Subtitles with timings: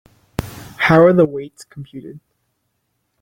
[0.77, 2.21] How are the weights computed?